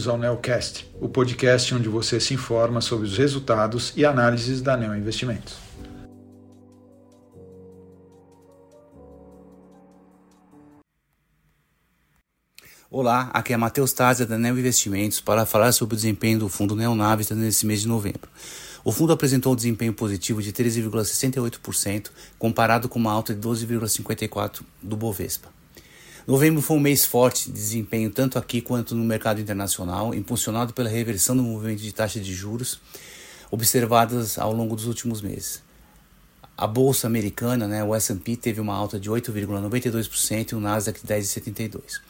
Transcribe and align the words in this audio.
bem-vindos 0.00 0.08
ao 0.08 0.16
Neocast, 0.16 0.90
o 1.00 1.08
podcast 1.08 1.74
onde 1.74 1.88
você 1.88 2.18
se 2.18 2.32
informa 2.32 2.80
sobre 2.80 3.06
os 3.06 3.18
resultados 3.18 3.92
e 3.96 4.04
análises 4.04 4.62
da 4.62 4.76
Neo 4.76 4.96
Investimentos. 4.96 5.56
Olá, 12.90 13.30
aqui 13.34 13.52
é 13.52 13.56
Matheus 13.56 13.92
Tazia 13.92 14.24
da 14.24 14.38
Neo 14.38 14.58
Investimentos 14.58 15.20
para 15.20 15.44
falar 15.44 15.72
sobre 15.72 15.94
o 15.94 15.96
desempenho 15.96 16.38
do 16.38 16.48
fundo 16.48 16.74
Neonavista 16.74 17.34
nesse 17.34 17.66
mês 17.66 17.82
de 17.82 17.88
novembro. 17.88 18.30
O 18.82 18.92
fundo 18.92 19.12
apresentou 19.12 19.52
um 19.52 19.56
desempenho 19.56 19.92
positivo 19.92 20.42
de 20.42 20.52
13,68%, 20.52 22.10
comparado 22.38 22.88
com 22.88 22.98
uma 22.98 23.12
alta 23.12 23.34
de 23.34 23.40
12,54% 23.40 24.62
do 24.82 24.96
Bovespa. 24.96 25.59
Novembro 26.26 26.60
foi 26.60 26.76
um 26.76 26.80
mês 26.80 27.06
forte 27.06 27.46
de 27.46 27.52
desempenho 27.52 28.10
tanto 28.10 28.38
aqui 28.38 28.60
quanto 28.60 28.94
no 28.94 29.02
mercado 29.04 29.40
internacional, 29.40 30.14
impulsionado 30.14 30.74
pela 30.74 30.88
reversão 30.88 31.34
do 31.36 31.42
movimento 31.42 31.80
de 31.80 31.92
taxa 31.92 32.20
de 32.20 32.34
juros 32.34 32.78
observadas 33.50 34.38
ao 34.38 34.52
longo 34.52 34.76
dos 34.76 34.86
últimos 34.86 35.22
meses. 35.22 35.62
A 36.56 36.66
bolsa 36.66 37.06
americana, 37.06 37.66
né, 37.66 37.82
o 37.82 37.94
S&P, 37.94 38.36
teve 38.36 38.60
uma 38.60 38.74
alta 38.74 39.00
de 39.00 39.10
8,92% 39.10 40.52
e 40.52 40.54
o 40.54 40.60
Nasdaq 40.60 41.00
de 41.00 41.06
10,72%. 41.06 42.00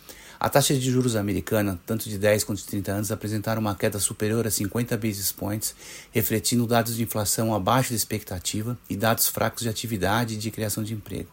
A 0.41 0.48
taxa 0.48 0.74
de 0.74 0.91
juros 0.91 1.16
americana, 1.16 1.78
tanto 1.86 2.08
de 2.08 2.19
10 2.19 2.45
quanto 2.45 2.58
de 2.58 2.64
30 2.64 2.92
anos, 2.92 3.12
apresentaram 3.12 3.61
uma 3.61 3.74
queda 3.74 3.98
superior 4.00 4.47
a 4.47 4.50
50 4.50 4.97
basis 4.97 5.30
points, 5.30 5.74
refletindo 6.11 6.66
dados 6.66 6.97
de 6.97 7.02
inflação 7.02 7.55
abaixo 7.55 7.91
da 7.91 7.97
expectativa 7.97 8.77
e 8.88 8.97
dados 8.97 9.28
fracos 9.28 9.62
de 9.62 9.69
atividade 9.69 10.34
e 10.34 10.36
de 10.38 10.50
criação 10.50 10.83
de 10.83 10.94
emprego, 10.94 11.28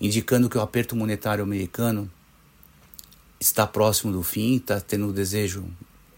indicando 0.00 0.50
que 0.50 0.58
o 0.58 0.60
aperto 0.60 0.94
monetário 0.94 1.42
americano 1.42 2.10
está 3.40 3.66
próximo 3.66 4.12
do 4.12 4.22
fim, 4.22 4.56
está 4.56 4.80
tendo 4.80 5.08
o 5.08 5.12
desejo, 5.12 5.64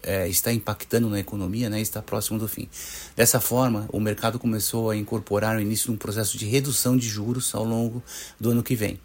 é, 0.03 0.27
está 0.27 0.51
impactando 0.51 1.09
na 1.09 1.19
economia, 1.19 1.69
né, 1.69 1.79
está 1.79 2.01
próximo 2.01 2.39
do 2.39 2.47
fim. 2.47 2.67
Dessa 3.15 3.39
forma, 3.39 3.87
o 3.91 3.99
mercado 3.99 4.39
começou 4.39 4.89
a 4.89 4.97
incorporar 4.97 5.57
o 5.57 5.61
início 5.61 5.87
de 5.87 5.91
um 5.91 5.97
processo 5.97 6.37
de 6.37 6.45
redução 6.45 6.97
de 6.97 7.07
juros 7.07 7.53
ao 7.53 7.63
longo 7.63 8.03
do 8.39 8.51
ano 8.51 8.63
que 8.63 8.75
vem. 8.75 8.99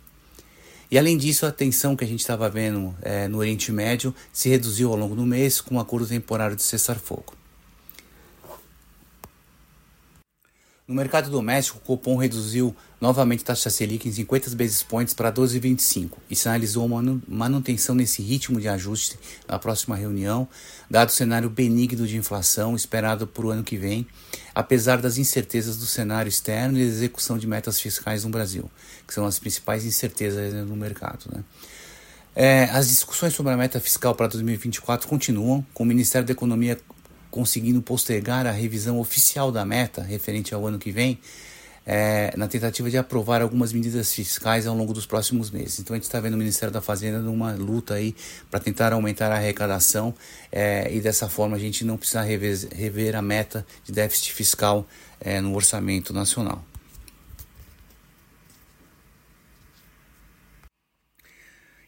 E 0.90 0.96
além 0.96 1.16
disso, 1.16 1.44
a 1.44 1.50
tensão 1.50 1.96
que 1.96 2.04
a 2.04 2.06
gente 2.06 2.20
estava 2.20 2.48
vendo 2.48 2.94
é, 3.02 3.26
no 3.26 3.38
Oriente 3.38 3.72
Médio 3.72 4.14
se 4.32 4.48
reduziu 4.48 4.90
ao 4.90 4.96
longo 4.96 5.16
do 5.16 5.26
mês 5.26 5.60
com 5.60 5.74
um 5.74 5.80
acordo 5.80 6.06
temporário 6.06 6.54
de 6.54 6.62
cessar-fogo. 6.62 7.35
No 10.88 10.94
mercado 10.94 11.28
doméstico, 11.28 11.78
o 11.78 11.80
Copom 11.80 12.16
reduziu 12.16 12.74
novamente 13.00 13.42
a 13.42 13.46
taxa 13.46 13.68
Selic 13.68 14.08
em 14.08 14.12
50 14.12 14.54
basis 14.54 14.84
points 14.84 15.12
para 15.12 15.32
12,25 15.32 16.12
e 16.30 16.36
sinalizou 16.36 16.86
uma 16.86 17.20
manutenção 17.26 17.92
nesse 17.92 18.22
ritmo 18.22 18.60
de 18.60 18.68
ajuste 18.68 19.18
na 19.48 19.58
próxima 19.58 19.96
reunião, 19.96 20.46
dado 20.88 21.08
o 21.08 21.12
cenário 21.12 21.50
benigno 21.50 22.06
de 22.06 22.16
inflação 22.16 22.76
esperado 22.76 23.26
para 23.26 23.44
o 23.44 23.50
ano 23.50 23.64
que 23.64 23.76
vem, 23.76 24.06
apesar 24.54 24.98
das 24.98 25.18
incertezas 25.18 25.76
do 25.76 25.86
cenário 25.86 26.28
externo 26.28 26.78
e 26.78 26.84
da 26.84 26.88
execução 26.88 27.36
de 27.36 27.48
metas 27.48 27.80
fiscais 27.80 28.22
no 28.22 28.30
Brasil, 28.30 28.70
que 29.08 29.12
são 29.12 29.26
as 29.26 29.40
principais 29.40 29.84
incertezas 29.84 30.54
no 30.54 30.76
mercado. 30.76 31.26
Né? 31.34 31.42
É, 32.36 32.64
as 32.70 32.86
discussões 32.86 33.34
sobre 33.34 33.52
a 33.52 33.56
meta 33.56 33.80
fiscal 33.80 34.14
para 34.14 34.28
2024 34.28 35.08
continuam, 35.08 35.66
com 35.74 35.82
o 35.82 35.86
Ministério 35.86 36.24
da 36.24 36.32
Economia 36.32 36.78
conseguindo 37.36 37.82
postergar 37.82 38.46
a 38.46 38.50
revisão 38.50 38.98
oficial 38.98 39.52
da 39.52 39.62
meta 39.62 40.02
referente 40.02 40.54
ao 40.54 40.66
ano 40.66 40.78
que 40.78 40.90
vem, 40.90 41.18
é, 41.84 42.32
na 42.34 42.48
tentativa 42.48 42.88
de 42.88 42.96
aprovar 42.96 43.42
algumas 43.42 43.74
medidas 43.74 44.10
fiscais 44.10 44.66
ao 44.66 44.74
longo 44.74 44.94
dos 44.94 45.04
próximos 45.04 45.50
meses. 45.50 45.78
Então 45.78 45.92
a 45.92 45.98
gente 45.98 46.06
está 46.06 46.18
vendo 46.18 46.32
o 46.32 46.38
Ministério 46.38 46.72
da 46.72 46.80
Fazenda 46.80 47.18
numa 47.18 47.52
luta 47.52 47.92
aí 47.92 48.16
para 48.50 48.58
tentar 48.58 48.94
aumentar 48.94 49.30
a 49.30 49.34
arrecadação 49.34 50.14
é, 50.50 50.90
e 50.90 50.98
dessa 50.98 51.28
forma 51.28 51.56
a 51.56 51.60
gente 51.60 51.84
não 51.84 51.98
precisa 51.98 52.22
rever, 52.22 52.68
rever 52.74 53.14
a 53.14 53.20
meta 53.20 53.66
de 53.84 53.92
déficit 53.92 54.32
fiscal 54.32 54.86
é, 55.20 55.38
no 55.38 55.54
orçamento 55.54 56.14
nacional. 56.14 56.64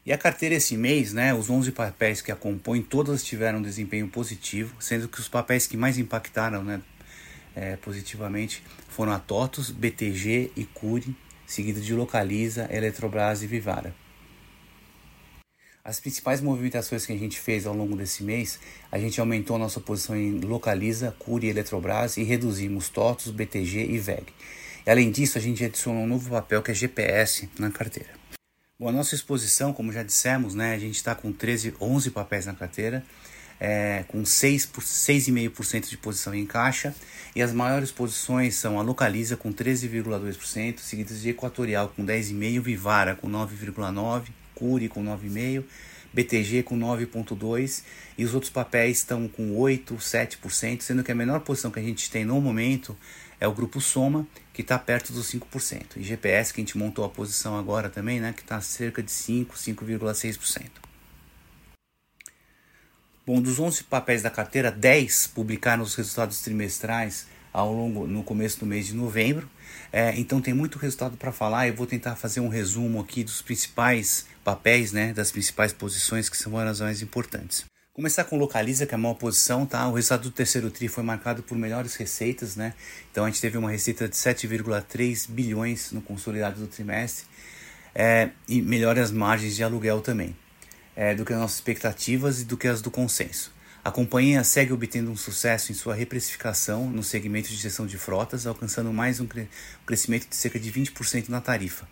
E 0.05 0.13
a 0.13 0.17
carteira 0.17 0.55
esse 0.55 0.77
mês, 0.77 1.13
né, 1.13 1.33
os 1.33 1.49
11 1.49 1.71
papéis 1.71 2.21
que 2.21 2.31
a 2.31 2.35
compõem, 2.35 2.81
todas 2.81 3.23
tiveram 3.23 3.59
um 3.59 3.61
desempenho 3.61 4.07
positivo, 4.07 4.75
sendo 4.79 5.07
que 5.07 5.19
os 5.19 5.27
papéis 5.27 5.67
que 5.67 5.75
mais 5.75 5.97
impactaram 5.97 6.63
né, 6.63 6.81
é, 7.55 7.75
positivamente 7.75 8.63
foram 8.87 9.11
a 9.11 9.19
TOTUS, 9.19 9.71
BTG 9.71 10.51
e 10.55 10.65
Curi, 10.65 11.15
seguido 11.45 11.81
de 11.81 11.93
Localiza, 11.93 12.67
Eletrobras 12.71 13.43
e 13.43 13.47
Vivara. 13.47 13.93
As 15.83 15.99
principais 15.99 16.39
movimentações 16.39 17.05
que 17.05 17.13
a 17.13 17.17
gente 17.17 17.39
fez 17.39 17.65
ao 17.65 17.73
longo 17.73 17.95
desse 17.95 18.23
mês, 18.23 18.59
a 18.91 18.99
gente 18.99 19.19
aumentou 19.19 19.55
a 19.55 19.59
nossa 19.59 19.79
posição 19.79 20.15
em 20.15 20.39
Localiza, 20.39 21.15
Curi 21.17 21.47
e 21.47 21.49
Eletrobras 21.49 22.17
e 22.17 22.23
reduzimos 22.23 22.89
TOTUS, 22.89 23.31
BTG 23.31 23.85
e 23.85 23.97
VEG. 23.97 24.25
E, 24.85 24.89
além 24.89 25.11
disso, 25.11 25.37
a 25.37 25.41
gente 25.41 25.63
adicionou 25.63 26.03
um 26.03 26.07
novo 26.07 26.29
papel 26.29 26.61
que 26.61 26.71
é 26.71 26.73
GPS 26.73 27.49
na 27.57 27.71
carteira. 27.71 28.18
Bom, 28.81 28.87
a 28.87 28.93
nossa 28.93 29.13
exposição, 29.13 29.73
como 29.73 29.91
já 29.91 30.03
dissemos, 30.03 30.55
né, 30.55 30.73
a 30.73 30.79
gente 30.79 30.95
está 30.95 31.13
com 31.13 31.33
13, 31.33 31.75
11 31.81 32.11
papéis 32.11 32.45
na 32.45 32.53
carteira, 32.53 33.03
é, 33.59 34.05
com 34.07 34.23
6,5% 34.23 35.89
de 35.89 35.97
posição 35.97 36.33
em 36.33 36.45
caixa, 36.45 36.95
e 37.35 37.41
as 37.41 37.51
maiores 37.51 37.91
posições 37.91 38.55
são 38.55 38.79
a 38.79 38.81
Localiza 38.81 39.35
com 39.35 39.51
13,2%, 39.51 40.79
seguidas 40.79 41.21
de 41.21 41.31
Equatorial 41.31 41.91
com 41.93 42.05
10,5%, 42.05 42.61
Vivara 42.61 43.15
com 43.15 43.29
9,9%, 43.29 44.29
Curi 44.55 44.87
com 44.87 45.03
9,5%, 45.03 45.65
BTG 46.13 46.63
com 46.63 46.79
9,2% 46.79 47.83
e 48.17 48.23
os 48.23 48.33
outros 48.33 48.49
papéis 48.49 48.99
estão 48.99 49.27
com 49.27 49.57
8%, 49.57 49.97
7%, 49.97 50.81
sendo 50.81 51.03
que 51.03 51.11
a 51.11 51.15
menor 51.15 51.41
posição 51.41 51.69
que 51.69 51.79
a 51.79 51.83
gente 51.83 52.09
tem 52.09 52.23
no 52.23 52.39
momento 52.39 52.97
é 53.39 53.47
o 53.47 53.53
grupo 53.53 53.79
Soma, 53.79 54.27
que 54.53 54.61
está 54.61 54.77
perto 54.77 55.13
dos 55.13 55.31
5%. 55.31 55.97
E 55.97 56.03
GPS, 56.03 56.53
que 56.53 56.59
a 56.59 56.63
gente 56.63 56.77
montou 56.77 57.05
a 57.05 57.09
posição 57.09 57.57
agora 57.57 57.89
também, 57.89 58.19
né, 58.19 58.33
que 58.33 58.41
está 58.41 58.59
cerca 58.61 59.01
de 59.01 59.11
5, 59.11 59.55
5,6%. 59.55 60.63
Bom, 63.25 63.41
dos 63.41 63.59
11 63.59 63.83
papéis 63.83 64.23
da 64.23 64.29
carteira, 64.29 64.71
10 64.71 65.27
publicaram 65.27 65.83
os 65.83 65.93
resultados 65.95 66.41
trimestrais 66.41 67.27
ao 67.53 67.71
longo 67.71 68.07
no 68.07 68.23
começo 68.23 68.59
do 68.59 68.65
mês 68.65 68.87
de 68.87 68.95
novembro. 68.95 69.49
É, 69.91 70.19
então 70.19 70.41
tem 70.41 70.53
muito 70.53 70.79
resultado 70.79 71.15
para 71.15 71.31
falar. 71.31 71.67
Eu 71.67 71.75
vou 71.75 71.85
tentar 71.85 72.15
fazer 72.15 72.39
um 72.39 72.47
resumo 72.47 72.99
aqui 72.99 73.23
dos 73.23 73.41
principais 73.41 74.25
papéis, 74.43 74.91
né, 74.91 75.13
das 75.13 75.31
principais 75.31 75.71
posições 75.71 76.27
que 76.27 76.37
são 76.37 76.57
as 76.57 76.81
mais 76.81 77.01
importantes. 77.01 77.65
Começar 77.99 78.23
com 78.23 78.37
Localiza, 78.37 78.85
que 78.85 78.93
é 78.93 78.95
a 78.95 78.97
maior 78.97 79.15
posição, 79.15 79.65
tá? 79.65 79.85
O 79.89 79.95
resultado 79.95 80.21
do 80.21 80.31
terceiro 80.31 80.71
TRI 80.71 80.87
foi 80.87 81.03
marcado 81.03 81.43
por 81.43 81.57
melhores 81.57 81.97
receitas, 81.97 82.55
né? 82.55 82.73
Então 83.11 83.25
a 83.25 83.27
gente 83.27 83.41
teve 83.41 83.57
uma 83.57 83.69
receita 83.69 84.07
de 84.07 84.15
7,3 84.15 85.29
bilhões 85.29 85.91
no 85.91 86.01
consolidado 86.01 86.61
do 86.61 86.67
trimestre 86.67 87.25
é, 87.93 88.29
e 88.47 88.61
melhores 88.61 89.11
margens 89.11 89.53
de 89.53 89.65
aluguel 89.65 89.99
também, 89.99 90.33
é, 90.95 91.13
do 91.13 91.25
que 91.25 91.33
as 91.33 91.39
nossas 91.39 91.57
expectativas 91.57 92.39
e 92.39 92.45
do 92.45 92.55
que 92.55 92.69
as 92.69 92.81
do 92.81 92.89
consenso. 92.89 93.53
A 93.83 93.91
companhia 93.91 94.45
segue 94.45 94.71
obtendo 94.71 95.11
um 95.11 95.17
sucesso 95.17 95.73
em 95.73 95.75
sua 95.75 95.93
reprecificação 95.93 96.89
no 96.89 97.03
segmento 97.03 97.49
de 97.49 97.57
gestão 97.57 97.85
de 97.85 97.97
frotas, 97.97 98.47
alcançando 98.47 98.93
mais 98.93 99.19
um, 99.19 99.27
cre 99.27 99.49
crescimento 99.85 100.29
de 100.29 100.37
cerca 100.37 100.57
de 100.57 100.71
20% 100.71 101.27
na 101.27 101.41
tarifa, 101.41 101.85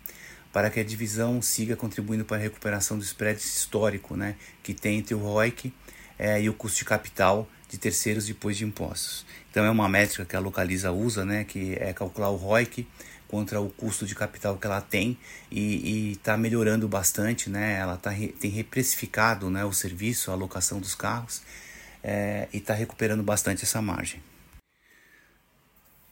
para 0.54 0.70
que 0.70 0.80
a 0.80 0.84
divisão 0.84 1.42
siga 1.42 1.76
contribuindo 1.76 2.24
para 2.24 2.38
a 2.38 2.40
recuperação 2.40 2.96
do 2.96 3.04
spread 3.04 3.38
histórico 3.38 4.16
né, 4.16 4.36
que 4.62 4.72
tem 4.72 4.96
entre 4.96 5.14
o 5.14 5.18
ROIC 5.18 5.70
é, 6.18 6.40
e 6.40 6.48
o 6.48 6.54
custo 6.54 6.78
de 6.78 6.84
capital 6.84 7.48
de 7.68 7.78
terceiros 7.78 8.26
depois 8.26 8.56
de 8.56 8.64
impostos. 8.64 9.24
Então 9.50 9.64
é 9.64 9.70
uma 9.70 9.88
métrica 9.88 10.24
que 10.24 10.36
a 10.36 10.40
Localiza 10.40 10.90
usa, 10.90 11.24
né, 11.24 11.44
que 11.44 11.76
é 11.78 11.92
calcular 11.92 12.30
o 12.30 12.36
ROIC 12.36 12.86
contra 13.28 13.60
o 13.60 13.68
custo 13.68 14.06
de 14.06 14.14
capital 14.14 14.56
que 14.56 14.66
ela 14.66 14.80
tem 14.80 15.18
e 15.52 16.12
está 16.12 16.36
melhorando 16.36 16.88
bastante, 16.88 17.50
né? 17.50 17.76
Ela 17.78 17.98
tá, 17.98 18.10
tem 18.40 18.50
reprecificado 18.50 19.50
né, 19.50 19.64
o 19.66 19.72
serviço, 19.72 20.30
a 20.30 20.34
alocação 20.34 20.80
dos 20.80 20.94
carros 20.94 21.42
é, 22.02 22.48
e 22.52 22.56
está 22.56 22.72
recuperando 22.72 23.22
bastante 23.22 23.64
essa 23.64 23.82
margem. 23.82 24.22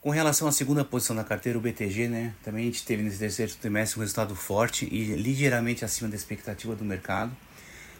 Com 0.02 0.10
relação 0.10 0.46
à 0.46 0.52
segunda 0.52 0.84
posição 0.84 1.16
da 1.16 1.24
carteira, 1.24 1.58
o 1.58 1.60
BTG, 1.60 2.06
né, 2.06 2.34
também 2.44 2.62
a 2.62 2.66
gente 2.66 2.84
teve 2.84 3.02
nesse 3.02 3.18
terceiro 3.18 3.52
trimestre 3.54 3.98
um 3.98 4.02
resultado 4.02 4.36
forte 4.36 4.86
e 4.92 5.16
ligeiramente 5.16 5.84
acima 5.84 6.08
da 6.08 6.14
expectativa 6.14 6.76
do 6.76 6.84
mercado. 6.84 7.34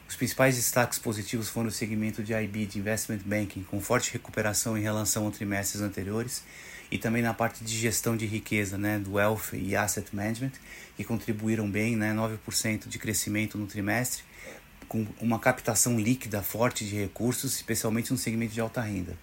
Os 0.08 0.14
principais 0.14 0.56
destaques 0.56 0.98
positivos 0.98 1.48
foram 1.48 1.68
o 1.68 1.72
segmento 1.72 2.22
de 2.22 2.32
IB, 2.32 2.66
de 2.66 2.78
Investment 2.78 3.20
Banking, 3.24 3.64
com 3.64 3.80
forte 3.80 4.12
recuperação 4.12 4.78
em 4.78 4.82
relação 4.82 5.26
a 5.26 5.30
trimestres 5.30 5.82
anteriores, 5.82 6.44
e 6.90 6.96
também 6.96 7.22
na 7.22 7.34
parte 7.34 7.64
de 7.64 7.76
gestão 7.76 8.16
de 8.16 8.24
riqueza, 8.24 8.78
né, 8.78 8.98
do 8.98 9.14
Wealth 9.14 9.54
e 9.54 9.74
Asset 9.74 10.14
Management, 10.14 10.52
que 10.96 11.02
contribuíram 11.02 11.68
bem, 11.68 11.96
né, 11.96 12.14
9% 12.14 12.88
de 12.88 12.98
crescimento 12.98 13.58
no 13.58 13.66
trimestre, 13.66 14.22
com 14.88 15.04
uma 15.20 15.40
captação 15.40 15.98
líquida 15.98 16.40
forte 16.40 16.84
de 16.86 16.94
recursos, 16.94 17.56
especialmente 17.56 18.12
no 18.12 18.18
segmento 18.18 18.54
de 18.54 18.60
alta 18.60 18.80
renda. 18.80 19.18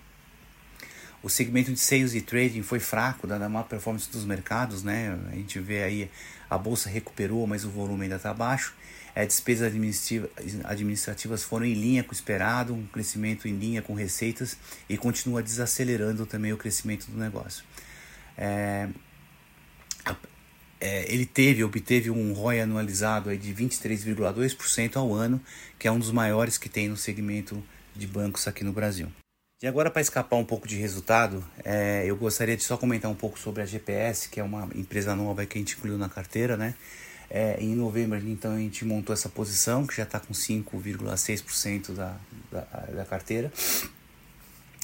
O 1.24 1.30
segmento 1.30 1.72
de 1.72 1.80
sales 1.80 2.14
e 2.14 2.20
trading 2.22 2.62
foi 2.64 2.82
fraco, 2.82 3.26
dada 3.26 3.46
a 3.46 3.50
má 3.50 3.64
performance 3.64 4.12
dos 4.12 4.26
mercados, 4.26 4.84
né? 4.84 5.18
A 5.32 5.36
gente 5.36 5.58
vê 5.58 5.82
aí 5.82 6.12
a 6.50 6.58
bolsa 6.58 6.90
recuperou, 6.90 7.48
mas 7.48 7.64
o 7.64 7.70
volume 7.70 8.04
ainda 8.04 8.18
está 8.18 8.34
baixo. 8.34 8.76
é, 9.16 9.26
despesas 9.26 9.68
administrativa, 9.68 10.30
administrativas 10.66 11.44
foram 11.44 11.66
em 11.66 11.74
linha 11.74 12.04
com 12.04 12.12
o 12.12 12.14
esperado, 12.14 12.74
um 12.74 12.86
crescimento 12.88 13.48
em 13.48 13.56
linha 13.58 13.82
com 13.82 13.94
receitas 13.94 14.58
e 14.90 14.98
continua 14.98 15.42
desacelerando 15.42 16.26
também 16.26 16.52
o 16.52 16.58
crescimento 16.58 17.10
do 17.10 17.18
negócio. 17.18 17.64
É, 18.38 18.90
é, 20.82 21.14
ele 21.14 21.26
teve, 21.26 21.64
obteve 21.64 22.10
um 22.10 22.34
ROI 22.34 22.60
anualizado 22.60 23.30
aí 23.30 23.38
de 23.38 23.54
23,2% 23.54 24.98
ao 24.98 25.14
ano, 25.14 25.40
que 25.80 25.88
é 25.88 25.92
um 25.92 26.00
dos 26.00 26.12
maiores 26.12 26.58
que 26.58 26.68
tem 26.68 26.90
no 26.90 26.98
segmento 26.98 27.64
de 27.96 28.08
bancos 28.08 28.46
aqui 28.48 28.66
no 28.66 28.74
Brasil. 28.74 29.10
E 29.64 29.68
agora, 29.68 29.90
para 29.90 30.02
escapar 30.02 30.36
um 30.36 30.44
pouco 30.44 30.68
de 30.68 30.76
resultado, 30.76 31.42
é, 31.64 32.04
eu 32.06 32.18
gostaria 32.18 32.58
de 32.58 32.64
só 32.64 32.76
comentar 32.76 33.10
um 33.10 33.16
pouco 33.16 33.40
sobre 33.40 33.62
a 33.62 33.66
GPS, 33.66 34.28
que 34.28 34.38
é 34.38 34.44
uma 34.44 34.68
empresa 34.76 35.16
nova 35.16 35.46
que 35.46 35.58
a 35.58 35.62
gente 35.62 35.78
incluiu 35.78 35.98
na 35.98 36.10
carteira, 36.10 36.58
né? 36.58 36.76
É, 37.30 37.56
em 37.64 37.74
novembro, 37.74 38.20
então, 38.28 38.56
a 38.56 38.58
gente 38.58 38.84
montou 38.84 39.14
essa 39.14 39.30
posição, 39.30 39.88
que 39.88 39.96
já 39.96 40.04
está 40.04 40.20
com 40.20 40.34
5,6% 40.34 41.94
da, 41.94 42.18
da, 42.52 42.62
da 42.94 43.06
carteira. 43.06 43.54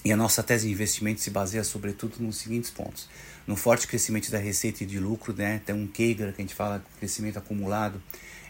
E 0.05 0.13
a 0.13 0.15
nossa 0.15 0.41
tese 0.41 0.67
de 0.67 0.71
investimento 0.71 1.19
se 1.19 1.29
baseia 1.29 1.65
sobretudo 1.65 2.15
nos 2.19 2.37
seguintes 2.37 2.69
pontos. 2.69 3.09
No 3.45 3.57
forte 3.57 3.85
crescimento 3.85 4.31
da 4.31 4.37
receita 4.37 4.85
e 4.85 4.87
de 4.87 4.97
lucro, 4.97 5.33
né? 5.33 5.61
tem 5.65 5.75
um 5.75 5.87
CAGR, 5.87 6.31
que 6.31 6.41
a 6.41 6.41
gente 6.41 6.55
fala, 6.55 6.81
crescimento 6.99 7.35
acumulado, 7.35 8.01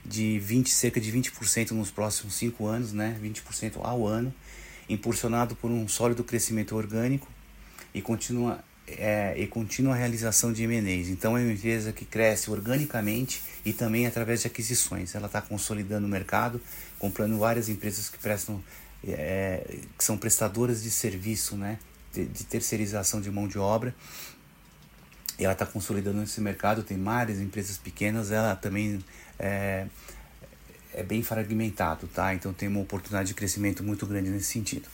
de 0.06 0.38
20, 0.38 0.70
cerca 0.70 1.02
de 1.02 1.12
20% 1.12 1.72
nos 1.72 1.90
próximos 1.90 2.36
5 2.36 2.68
anos, 2.68 2.94
né? 2.94 3.18
20% 3.20 3.80
ao 3.82 4.06
ano 4.06 4.32
impulsionado 4.90 5.56
por 5.56 5.70
um 5.70 5.88
sólido 5.88 6.24
crescimento 6.24 6.76
orgânico 6.76 7.28
e 7.94 8.02
continua 8.02 8.64
é, 8.88 9.36
e 9.38 9.46
contínua 9.46 9.96
realização 9.96 10.52
de 10.52 10.64
M&As. 10.64 11.10
Então 11.10 11.38
é 11.38 11.42
uma 11.42 11.54
empresa 11.54 11.94
que 11.94 12.06
cresce 12.06 12.50
organicamente 12.50 13.42
e 13.64 13.72
também 13.72 14.08
através 14.08 14.42
de 14.42 14.48
aquisições. 14.48 15.14
Ela 15.14 15.28
está 15.28 15.42
consolidando 15.42 16.08
o 16.08 16.10
mercado, 16.10 16.60
comprando 16.98 17.38
várias 17.38 17.70
empresas 17.70 18.10
que 18.10 18.18
prestam 18.18 18.62
é, 19.08 19.64
que 19.98 20.04
são 20.04 20.18
prestadoras 20.18 20.84
de 20.84 20.92
serviço, 20.92 21.56
né, 21.56 21.80
de, 22.14 22.26
de 22.26 22.44
terceirização 22.44 23.22
de 23.22 23.32
mão 23.32 23.48
de 23.48 23.60
obra. 23.60 23.94
E 25.38 25.46
ela 25.46 25.54
está 25.54 25.66
consolidando 25.66 26.22
esse 26.24 26.42
mercado. 26.42 26.84
Tem 26.84 27.02
várias 27.02 27.40
empresas 27.40 27.78
pequenas. 27.78 28.30
Ela 28.30 28.56
também 28.56 29.00
é, 29.38 29.86
é 31.00 31.04
bem 31.04 31.24
fragmentado, 31.24 32.08
tá? 32.08 32.34
Então 32.34 32.54
tem 32.54 32.68
uma 32.68 32.82
oportunidade 32.82 33.30
de 33.30 33.34
crescimento 33.34 33.84
muito 33.84 34.06
grande 34.06 34.30
nesse 34.30 34.48
sentido. 34.48 34.88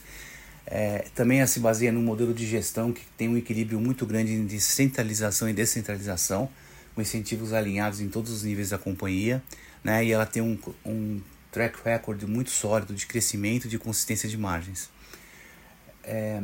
É, 0.68 1.06
também 1.14 1.46
se 1.46 1.60
baseia 1.60 1.92
num 1.92 2.02
modelo 2.02 2.34
de 2.34 2.46
gestão 2.46 2.92
que 2.92 3.02
tem 3.18 3.28
um 3.28 3.38
equilíbrio 3.38 3.80
muito 3.80 4.06
grande 4.06 4.46
de 4.46 4.60
centralização 4.60 5.50
e 5.50 5.54
descentralização, 5.54 6.50
com 6.94 7.02
incentivos 7.02 7.54
alinhados 7.54 8.00
em 8.00 8.08
todos 8.08 8.32
os 8.32 8.44
níveis 8.44 8.70
da 8.70 8.78
companhia, 8.78 9.44
né? 9.84 10.06
E 10.06 10.12
ela 10.12 10.26
tem 10.26 10.42
um, 10.42 10.58
um 10.86 11.22
track 11.52 11.78
record 11.84 12.24
muito 12.24 12.50
sólido 12.52 12.94
de 12.94 13.06
crescimento 13.06 13.66
e 13.66 13.70
de 13.70 13.78
consistência 13.78 14.30
de 14.30 14.38
margens. 14.38 14.90
É, 16.04 16.42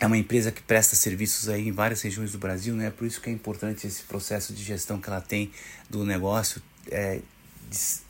é 0.00 0.06
uma 0.06 0.18
empresa 0.18 0.50
que 0.50 0.62
presta 0.62 0.96
serviços 0.96 1.48
aí 1.48 1.68
em 1.68 1.72
várias 1.72 2.02
regiões 2.02 2.32
do 2.32 2.38
Brasil, 2.38 2.74
né? 2.74 2.90
Por 2.90 3.06
isso 3.06 3.20
que 3.20 3.30
é 3.30 3.32
importante 3.32 3.86
esse 3.86 4.02
processo 4.02 4.52
de 4.52 4.62
gestão 4.62 5.00
que 5.00 5.08
ela 5.08 5.20
tem 5.20 5.50
do 5.88 6.04
negócio, 6.04 6.60
é, 6.90 7.20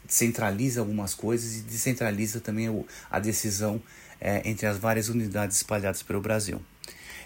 centraliza 0.08 0.80
algumas 0.80 1.14
coisas 1.14 1.56
e 1.56 1.62
descentraliza 1.62 2.40
também 2.40 2.84
a 3.10 3.18
decisão 3.18 3.80
é, 4.20 4.48
entre 4.48 4.66
as 4.66 4.78
várias 4.78 5.08
unidades 5.08 5.56
espalhadas 5.56 6.02
pelo 6.02 6.20
Brasil. 6.20 6.60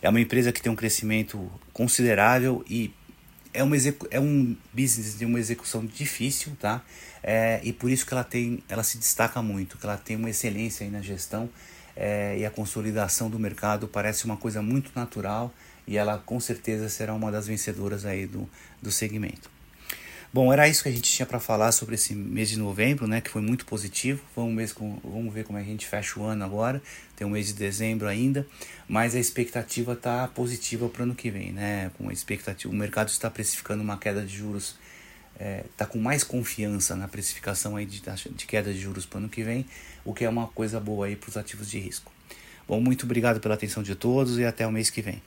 É 0.03 0.09
uma 0.09 0.21
empresa 0.21 0.53
que 0.53 0.62
tem 0.62 0.73
um 0.73 0.77
crescimento 0.77 1.50
considerável 1.73 2.65
e 2.69 2.93
é, 3.53 3.62
uma 3.62 3.77
é 4.11 4.21
um 4.21 4.56
business 4.73 5.19
de 5.19 5.25
uma 5.25 5.38
execução 5.38 5.85
difícil, 5.85 6.56
tá? 6.59 6.82
É, 7.23 7.61
e 7.62 7.73
por 7.73 7.91
isso 7.91 8.06
que 8.06 8.15
ela 8.15 8.25
tem, 8.25 8.62
ela 8.69 8.82
se 8.82 8.97
destaca 8.97 9.43
muito, 9.43 9.77
que 9.77 9.85
ela 9.85 9.97
tem 9.97 10.17
uma 10.17 10.31
excelência 10.31 10.85
aí 10.85 10.91
na 10.91 11.03
gestão 11.03 11.50
é, 11.94 12.38
e 12.38 12.47
a 12.47 12.50
consolidação 12.50 13.29
do 13.29 13.38
mercado 13.38 13.87
parece 13.87 14.25
uma 14.25 14.37
coisa 14.37 14.62
muito 14.62 14.91
natural 14.94 15.53
e 15.87 15.99
ela 15.99 16.19
com 16.19 16.41
certeza 16.41 16.88
será 16.88 17.12
uma 17.12 17.31
das 17.31 17.47
vencedoras 17.47 18.06
aí 18.06 18.27
do, 18.27 18.49
do 18.81 18.91
segmento. 18.91 19.50
Bom, 20.32 20.53
era 20.53 20.69
isso 20.69 20.85
que 20.85 20.88
a 20.88 20.93
gente 20.93 21.11
tinha 21.11 21.27
para 21.27 21.41
falar 21.41 21.73
sobre 21.73 21.97
esse 21.97 22.15
mês 22.15 22.49
de 22.49 22.56
novembro, 22.56 23.09
né, 23.09 23.21
que 23.21 23.29
foi 23.29 23.43
muito 23.43 23.67
positivo. 23.67 24.23
Vamos 24.37 24.55
ver, 24.55 24.73
com, 24.73 24.97
vamos 25.03 25.35
ver 25.35 25.43
como 25.43 25.59
é 25.59 25.61
a 25.61 25.65
gente 25.65 25.88
fecha 25.88 26.21
o 26.21 26.25
ano 26.25 26.44
agora. 26.44 26.81
Tem 27.17 27.27
o 27.27 27.31
mês 27.31 27.49
de 27.49 27.55
dezembro 27.55 28.06
ainda, 28.06 28.47
mas 28.87 29.17
a 29.17 29.19
expectativa 29.19 29.94
está 29.94 30.29
positiva 30.29 30.88
para 30.88 31.00
o 31.00 31.03
ano 31.03 31.17
que 31.17 31.32
vem, 31.32 31.50
né? 31.50 31.91
Com 31.99 32.09
a 32.09 32.12
expectativa, 32.12 32.73
o 32.73 32.77
mercado 32.77 33.09
está 33.09 33.29
precificando 33.29 33.82
uma 33.82 33.99
queda 33.99 34.25
de 34.25 34.37
juros, 34.37 34.79
está 35.35 35.44
é, 35.44 35.65
tá 35.77 35.85
com 35.85 35.99
mais 35.99 36.23
confiança 36.23 36.94
na 36.94 37.09
precificação 37.09 37.75
aí 37.75 37.85
de, 37.85 38.00
de 38.00 38.47
queda 38.47 38.73
de 38.73 38.79
juros 38.79 39.05
para 39.05 39.17
o 39.17 39.19
ano 39.23 39.29
que 39.29 39.43
vem, 39.43 39.67
o 40.05 40.15
que 40.15 40.25
é 40.25 40.29
uma 40.29 40.47
coisa 40.47 40.79
boa 40.79 41.06
aí 41.06 41.17
para 41.17 41.29
os 41.29 41.37
ativos 41.37 41.69
de 41.69 41.81
risco. 41.81 42.12
Bom, 42.69 42.81
muito 42.81 43.05
obrigado 43.05 43.41
pela 43.41 43.55
atenção 43.55 43.82
de 43.82 43.97
todos 43.97 44.38
e 44.38 44.44
até 44.44 44.65
o 44.65 44.71
mês 44.71 44.91
que 44.91 45.03
vem. 45.03 45.21